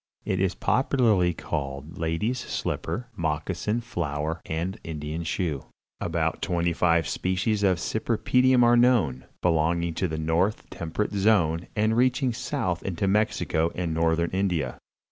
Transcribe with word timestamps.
It 0.25 0.39
is 0.39 0.55
popularly 0.55 1.31
called 1.35 1.99
"Lady's 1.99 2.39
Slipper," 2.39 3.09
"Moccasin 3.15 3.81
Flower" 3.81 4.41
and 4.47 4.79
"Indian 4.83 5.23
Shoe." 5.23 5.65
About 5.99 6.41
twenty 6.41 6.73
five 6.73 7.07
species 7.07 7.61
of 7.61 7.77
cypripedium 7.77 8.63
are 8.63 8.75
known, 8.75 9.25
belonging 9.43 9.93
to 9.93 10.07
the 10.07 10.17
north 10.17 10.67
temperate 10.71 11.13
zone 11.13 11.67
and 11.75 11.95
reaching 11.95 12.33
south 12.33 12.81
into 12.81 13.07
Mexico 13.07 13.71
and 13.75 13.93
northern 13.93 14.31
India. 14.31 14.79